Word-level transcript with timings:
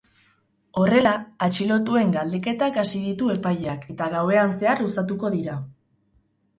Horrela, 0.83 1.11
atxilotuen 1.49 2.15
galdeketak 2.17 2.81
hasi 2.85 3.03
ditu 3.05 3.31
epaileak 3.37 3.87
eta 3.95 4.11
gauean 4.17 4.59
zehar 4.61 4.87
luzatuko 4.89 5.37
dira. 5.41 5.65